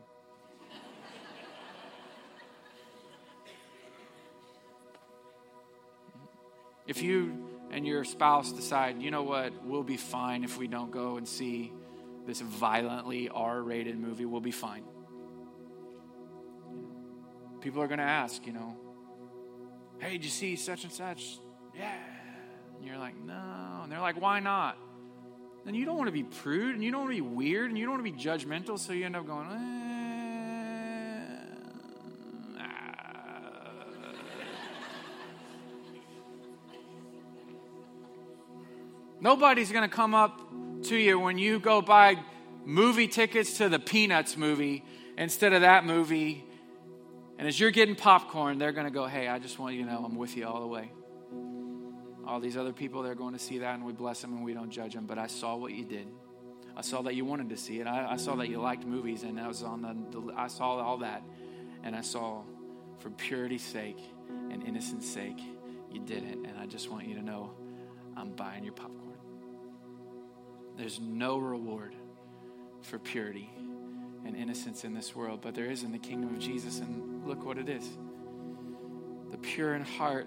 [6.93, 10.91] If you and your spouse decide, you know what, we'll be fine if we don't
[10.91, 11.73] go and see
[12.27, 14.85] this violently R rated movie, we'll be fine.
[17.63, 18.77] People are going to ask, you know,
[20.01, 21.39] hey, did you see such and such?
[21.75, 21.95] Yeah.
[22.77, 23.81] And you're like, no.
[23.85, 24.77] And they're like, why not?
[25.65, 27.79] Then you don't want to be prude and you don't want to be weird and
[27.79, 29.82] you don't want to be judgmental, so you end up going, eh
[39.23, 40.41] Nobody's going to come up
[40.87, 42.19] to you when you go buy
[42.65, 44.85] movie tickets to the Peanuts movie
[45.17, 46.45] instead of that movie.
[47.39, 49.93] And as you're getting popcorn, they're going to go, Hey, I just want you to
[49.93, 50.91] know I'm with you all the way.
[52.27, 54.55] All these other people, they're going to see that, and we bless them and we
[54.55, 55.07] don't judge them.
[55.07, 56.09] But I saw what you did.
[56.77, 57.87] I saw that you wanted to see it.
[57.87, 60.99] I, I saw that you liked movies, and I was on the, I saw all
[60.99, 61.23] that.
[61.85, 62.43] And I saw
[62.99, 64.01] for purity's sake
[64.51, 65.39] and innocence sake,
[65.93, 66.39] you did it.
[66.39, 67.53] And I just want you to know
[68.17, 69.12] I'm buying your popcorn.
[70.77, 71.95] There's no reward
[72.83, 73.51] for purity
[74.25, 77.45] and innocence in this world, but there is in the kingdom of Jesus, and look
[77.45, 77.89] what it is.
[79.31, 80.27] The pure in heart,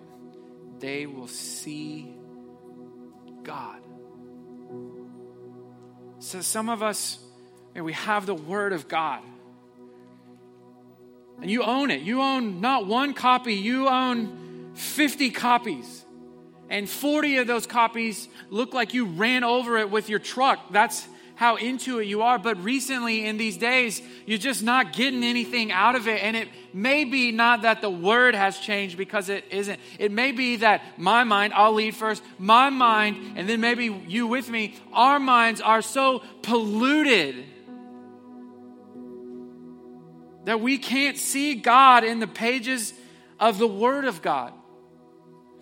[0.79, 2.15] they will see
[3.43, 3.81] God.
[6.19, 7.19] So some of us,
[7.75, 9.21] we have the Word of God.
[11.41, 12.01] And you own it.
[12.01, 16.04] You own not one copy, you own 50 copies
[16.69, 20.71] and 40 of those copies look like you ran over it with your truck.
[20.71, 22.39] That's how into it you are.
[22.39, 26.23] But recently, in these days, you're just not getting anything out of it.
[26.23, 29.80] And it may be not that the word has changed because it isn't.
[29.99, 34.28] It may be that my mind, I'll lead first, my mind, and then maybe you
[34.28, 37.45] with me, our minds are so polluted
[40.45, 42.93] that we can't see God in the pages
[43.39, 44.54] of the Word of God.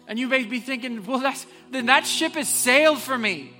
[0.07, 3.53] And you may be thinking, well, that's, then that ship has sailed for me.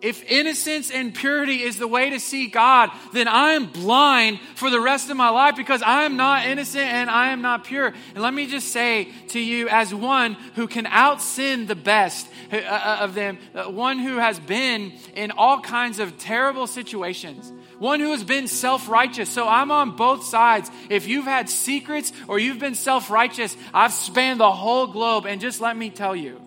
[0.00, 4.70] If innocence and purity is the way to see God, then I am blind for
[4.70, 7.92] the rest of my life because I am not innocent and I am not pure.
[8.14, 12.28] And let me just say to you, as one who can out sin the best
[12.52, 17.52] uh, uh, of them, uh, one who has been in all kinds of terrible situations,
[17.78, 19.28] one who has been self righteous.
[19.28, 20.70] So I'm on both sides.
[20.90, 25.26] If you've had secrets or you've been self righteous, I've spanned the whole globe.
[25.26, 26.40] And just let me tell you,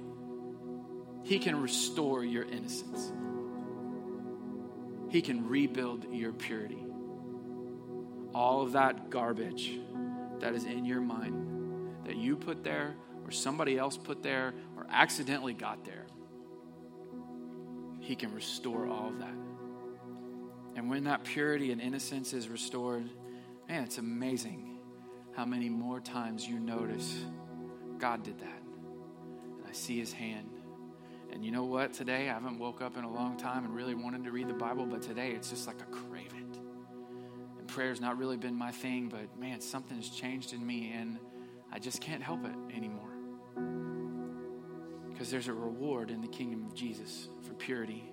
[1.24, 3.12] He can restore your innocence.
[5.10, 6.84] He can rebuild your purity.
[8.34, 9.78] All of that garbage
[10.40, 14.88] that is in your mind that you put there, or somebody else put there, or
[14.90, 16.06] accidentally got there,
[18.00, 19.36] He can restore all of that.
[20.76, 23.10] And when that purity and innocence is restored,
[23.68, 24.80] man, it's amazing
[25.36, 27.26] how many more times you notice
[27.98, 28.62] God did that.
[29.58, 30.50] And I see His hand
[31.32, 31.94] and you know what?
[31.94, 34.54] Today, I haven't woke up in a long time and really wanted to read the
[34.54, 36.60] Bible, but today it's just like I crave it.
[37.58, 41.18] And prayer's not really been my thing, but man, something has changed in me, and
[41.72, 43.10] I just can't help it anymore.
[45.10, 48.12] Because there's a reward in the kingdom of Jesus for purity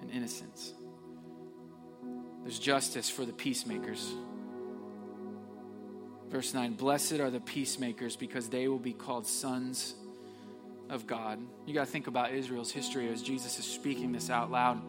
[0.00, 0.74] and innocence.
[2.42, 4.12] There's justice for the peacemakers.
[6.28, 9.94] Verse 9 Blessed are the peacemakers because they will be called sons
[10.90, 11.38] of God.
[11.66, 14.80] You got to think about Israel's history as Jesus is speaking this out loud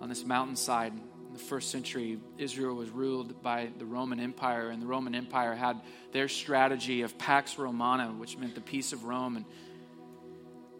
[0.00, 0.92] on this mountainside.
[0.92, 5.54] In the first century, Israel was ruled by the Roman Empire, and the Roman Empire
[5.54, 5.80] had
[6.12, 9.36] their strategy of Pax Romana, which meant the peace of Rome.
[9.36, 9.44] And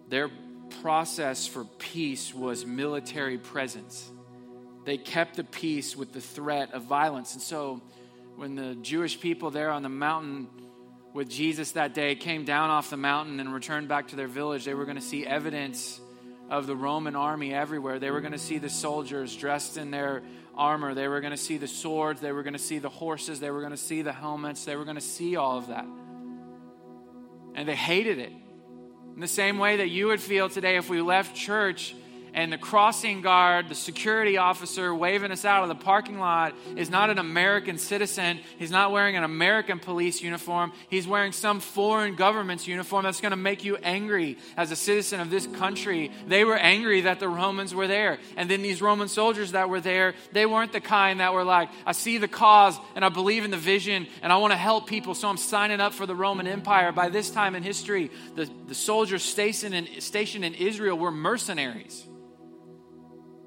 [0.08, 0.30] their
[0.82, 4.10] process for peace was military presence.
[4.86, 7.34] They kept the peace with the threat of violence.
[7.34, 7.82] And so,
[8.36, 10.46] when the Jewish people there on the mountain
[11.12, 14.64] with Jesus that day came down off the mountain and returned back to their village,
[14.64, 16.00] they were going to see evidence
[16.48, 17.98] of the Roman army everywhere.
[17.98, 20.22] They were going to see the soldiers dressed in their
[20.54, 20.94] armor.
[20.94, 22.20] They were going to see the swords.
[22.20, 23.40] They were going to see the horses.
[23.40, 24.64] They were going to see the helmets.
[24.64, 25.86] They were going to see all of that.
[27.56, 28.32] And they hated it.
[29.16, 31.96] In the same way that you would feel today if we left church
[32.36, 36.90] and the crossing guard, the security officer waving us out of the parking lot is
[36.90, 38.40] not an American citizen.
[38.58, 40.72] He's not wearing an American police uniform.
[40.90, 45.20] He's wearing some foreign government's uniform that's going to make you angry as a citizen
[45.20, 46.12] of this country.
[46.28, 48.18] They were angry that the Romans were there.
[48.36, 51.70] And then these Roman soldiers that were there, they weren't the kind that were like,
[51.86, 54.86] I see the cause and I believe in the vision and I want to help
[54.86, 56.92] people, so I'm signing up for the Roman Empire.
[56.92, 62.06] By this time in history, the, the soldiers stationed in, stationed in Israel were mercenaries.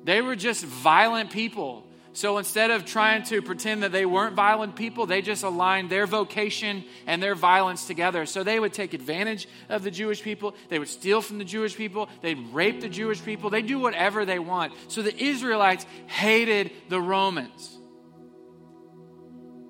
[0.10, 1.86] They were just violent people.
[2.14, 6.08] So instead of trying to pretend that they weren't violent people, they just aligned their
[6.08, 8.26] vocation and their violence together.
[8.26, 11.76] So they would take advantage of the Jewish people, they would steal from the Jewish
[11.76, 14.74] people, they'd rape the Jewish people, they do whatever they want.
[14.88, 17.78] So the Israelites hated the Romans.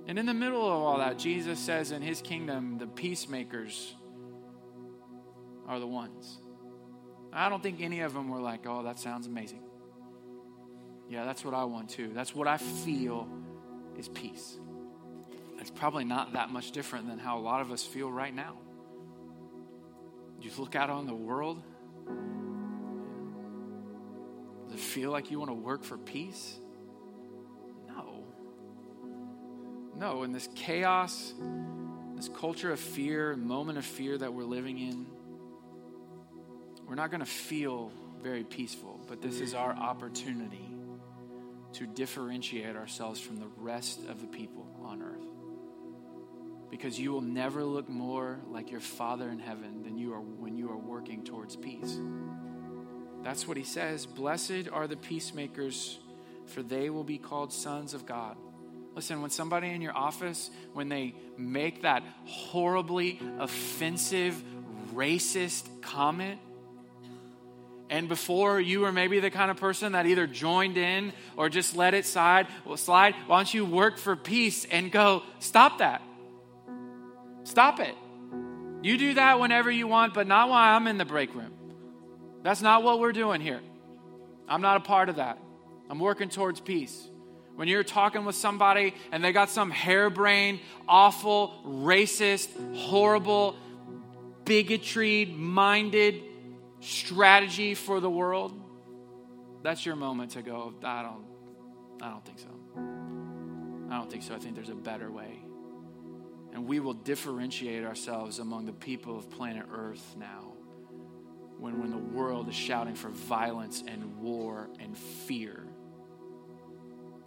[0.08, 3.94] And in the middle of all that, Jesus says in his kingdom, the peacemakers
[5.68, 6.38] are the ones.
[7.34, 9.64] I don't think any of them were like, oh, that sounds amazing.
[11.10, 12.12] Yeah, that's what I want too.
[12.14, 13.28] That's what I feel
[13.98, 14.60] is peace.
[15.58, 18.58] It's probably not that much different than how a lot of us feel right now.
[20.40, 21.62] You look out on the world,
[24.70, 26.58] does it feel like you want to work for peace?
[27.88, 28.24] No.
[29.98, 31.34] No, in this chaos,
[32.16, 35.08] this culture of fear, moment of fear that we're living in,
[36.88, 37.92] we're not going to feel
[38.22, 40.69] very peaceful, but this is our opportunity
[41.74, 45.26] to differentiate ourselves from the rest of the people on earth.
[46.70, 50.56] Because you will never look more like your Father in heaven than you are when
[50.56, 52.00] you are working towards peace.
[53.24, 54.06] That's what he says.
[54.06, 56.00] Blessed are the peacemakers,
[56.46, 58.38] for they will be called sons of God.
[58.96, 64.42] Listen, when somebody in your office, when they make that horribly offensive,
[64.94, 66.40] racist comment,
[67.90, 71.76] and before you were maybe the kind of person that either joined in or just
[71.76, 76.02] let it slide, slide, why don't you work for peace and go, stop that?
[77.44, 77.96] Stop it.
[78.84, 81.52] You do that whenever you want, but not while I'm in the break room.
[82.44, 83.60] That's not what we're doing here.
[84.48, 85.40] I'm not a part of that.
[85.90, 87.08] I'm working towards peace.
[87.56, 93.58] When you're talking with somebody and they got some harebrained, awful, racist, horrible,
[94.46, 96.24] bigotry minded
[96.80, 98.54] strategy for the world,
[99.62, 101.26] that's your moment to go, I don't,
[102.02, 102.48] I don't think so.
[103.90, 104.36] I don't think so.
[104.36, 105.44] I think there's a better way.
[106.54, 110.54] And we will differentiate ourselves among the people of planet Earth now
[111.60, 115.66] when, when the world is shouting for violence and war and fear.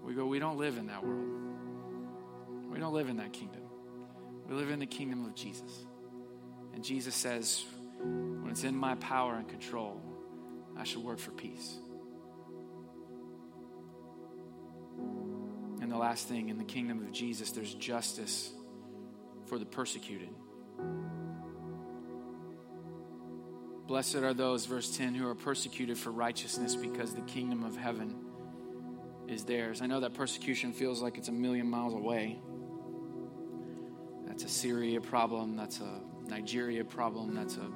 [0.03, 1.29] We go, we don't live in that world.
[2.71, 3.61] We don't live in that kingdom.
[4.49, 5.85] We live in the kingdom of Jesus.
[6.75, 7.65] And Jesus says,
[8.03, 10.01] when it's in my power and control,
[10.77, 11.79] I should work for peace.
[15.81, 18.53] And the last thing, in the kingdom of Jesus, there's justice
[19.47, 20.29] for the persecuted.
[23.87, 28.15] Blessed are those, verse 10, who are persecuted for righteousness because the kingdom of heaven
[29.29, 29.83] is theirs.
[29.83, 32.41] I know that persecution feels like it's a million miles away.
[34.27, 37.71] That's a Syria problem, that's a Nigeria problem, that's a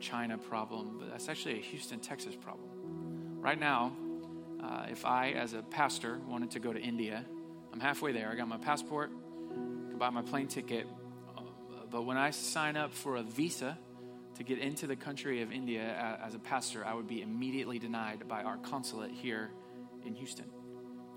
[0.00, 2.68] China problem, but that's actually a Houston, Texas problem.
[3.40, 3.92] Right now,
[4.62, 7.24] uh, if I, as a pastor, wanted to go to India,
[7.72, 8.28] I'm halfway there.
[8.30, 9.10] I got my passport,
[9.50, 10.86] can buy my plane ticket,
[11.36, 11.42] uh,
[11.90, 13.78] but when I sign up for a visa,
[14.38, 18.28] to get into the country of India as a pastor, I would be immediately denied
[18.28, 19.50] by our consulate here
[20.06, 20.46] in Houston.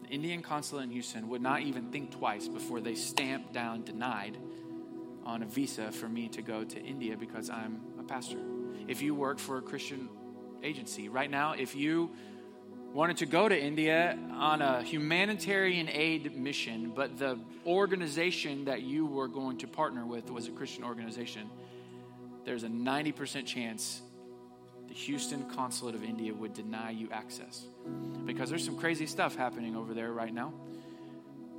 [0.02, 4.40] The Indian consulate in Houston would not even think twice before they stamped down denied
[5.24, 8.40] on a visa for me to go to India because I'm a pastor.
[8.88, 10.10] If you work for a Christian
[10.64, 12.12] agency, right now, if you
[12.94, 19.06] wanted to go to India on a humanitarian aid mission, but the organization that you
[19.06, 21.50] were going to partner with was a Christian organization,
[22.44, 24.02] there's a 90% chance
[24.88, 27.66] the Houston consulate of India would deny you access.
[28.26, 30.54] Because there's some crazy stuff happening over there right now.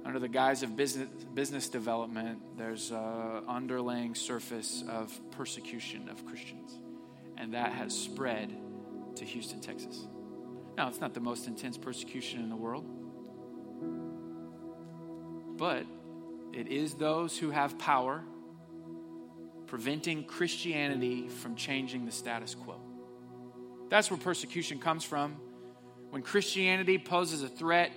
[0.05, 6.77] Under the guise of business, business development, there's an underlying surface of persecution of Christians.
[7.43, 8.55] And that has spread
[9.16, 10.07] to Houston, Texas.
[10.76, 12.86] Now, it's not the most intense persecution in the world,
[15.59, 15.84] but
[16.53, 18.22] it is those who have power
[19.66, 22.76] preventing Christianity from changing the status quo.
[23.88, 25.34] That's where persecution comes from.
[26.11, 27.90] When Christianity poses a threat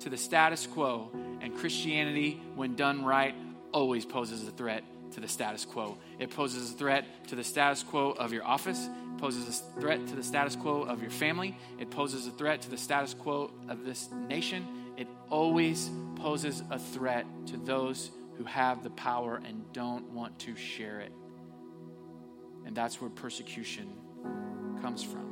[0.00, 3.34] to the status quo, and Christianity, when done right,
[3.72, 5.98] always poses a threat to the status quo.
[6.18, 10.06] It poses a threat to the status quo of your office, it poses a threat
[10.08, 13.50] to the status quo of your family, it poses a threat to the status quo
[13.68, 14.66] of this nation.
[14.96, 20.56] It always poses a threat to those who have the power and don't want to
[20.56, 21.12] share it.
[22.66, 23.92] And that's where persecution
[24.82, 25.30] comes from.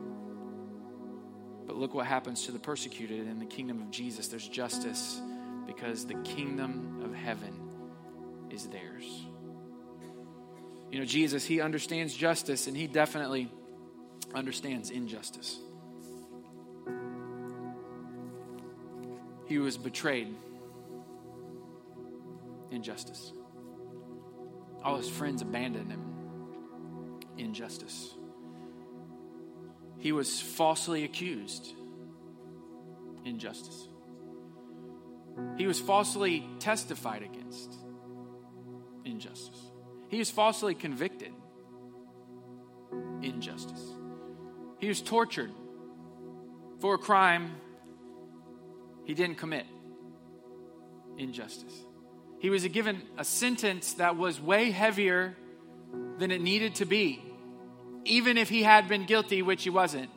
[1.67, 4.29] But look what happens to the persecuted in the kingdom of Jesus.
[4.29, 5.21] There's justice
[5.67, 7.53] because the kingdom of heaven
[8.51, 9.27] is theirs.
[10.91, 13.51] You know, Jesus, he understands justice and he definitely
[14.35, 15.59] understands injustice.
[19.47, 20.35] He was betrayed.
[22.71, 23.33] Injustice.
[24.83, 26.09] All his friends abandoned him
[27.39, 28.15] injustice.
[29.99, 31.75] He was falsely accused.
[33.25, 33.89] Injustice.
[35.57, 37.75] He was falsely testified against.
[39.05, 39.68] Injustice.
[40.09, 41.33] He was falsely convicted.
[43.23, 43.85] Injustice.
[44.79, 45.51] He was tortured
[46.81, 47.53] for a crime
[49.05, 49.67] he didn't commit.
[51.17, 51.75] Injustice.
[52.41, 55.37] He was given a sentence that was way heavier
[56.19, 57.23] than it needed to be
[58.09, 60.11] even if he had been guilty, which he wasn't,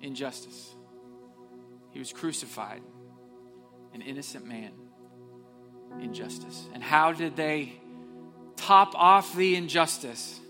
[0.00, 0.74] injustice.
[1.92, 2.82] He was crucified,
[3.94, 4.72] an innocent man,
[6.00, 6.68] injustice.
[6.74, 7.80] And how did they
[8.56, 10.40] top off the injustice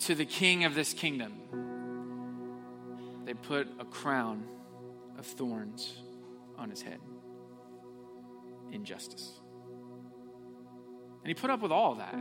[0.00, 1.34] to the king of this kingdom?
[3.24, 4.44] They put a crown
[5.18, 5.96] of thorns
[6.58, 6.98] on his head.
[8.72, 9.40] Injustice.
[11.22, 12.14] And he put up with all that.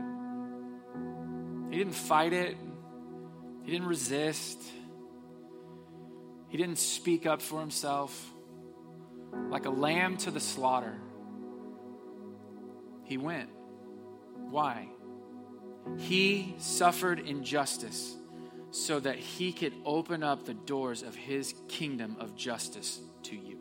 [1.71, 2.57] He didn't fight it,
[3.63, 4.61] he didn't resist,
[6.49, 8.31] he didn't speak up for himself.
[9.49, 10.95] Like a lamb to the slaughter,
[13.03, 13.49] he went.
[14.49, 14.87] Why?
[15.97, 18.15] He suffered injustice
[18.71, 23.57] so that he could open up the doors of his kingdom of justice to you.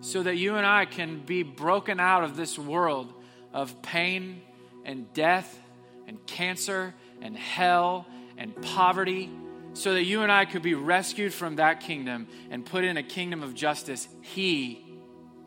[0.00, 3.12] So that you and I can be broken out of this world
[3.52, 4.42] of pain
[4.84, 5.60] and death
[6.06, 9.30] and cancer and hell and poverty
[9.72, 13.02] so that you and I could be rescued from that kingdom and put in a
[13.02, 14.08] kingdom of justice.
[14.22, 15.00] He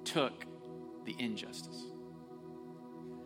[0.03, 0.45] took
[1.05, 1.68] the injustice.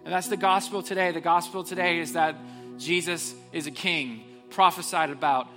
[0.03, 1.11] And that's the gospel today.
[1.11, 2.35] The gospel today is that
[2.77, 5.47] Jesus is a king, prophesied about,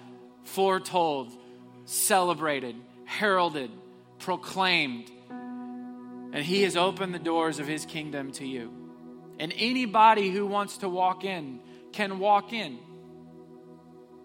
[0.45, 1.33] foretold,
[1.85, 3.71] celebrated, heralded,
[4.19, 5.11] proclaimed.
[5.31, 8.73] And he has opened the doors of his kingdom to you.
[9.39, 11.61] And anybody who wants to walk in
[11.93, 12.79] can walk in.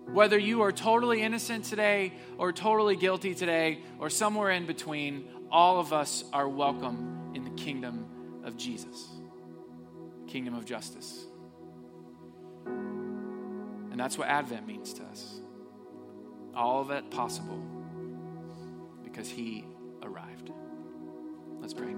[0.08, 5.80] Whether you are totally innocent today or totally guilty today or somewhere in between, all
[5.80, 9.08] of us are welcome in the kingdom of Jesus,
[10.32, 11.26] kingdom of justice.
[12.66, 15.42] And that's what Advent means to us.
[16.56, 17.62] All it possible
[19.04, 19.66] because he
[20.02, 20.52] arrived.
[21.60, 21.94] Let's pray.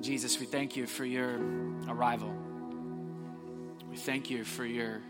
[0.00, 1.40] Jesus, we thank you for your
[1.88, 2.32] arrival.
[3.90, 5.02] We thank you for your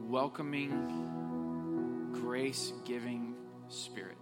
[0.00, 1.07] welcoming,
[2.12, 3.34] grace giving
[3.68, 4.18] spirit.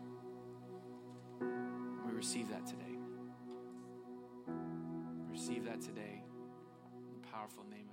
[1.40, 2.82] We receive that today.
[5.30, 6.22] Receive that today
[7.08, 7.85] in the powerful name.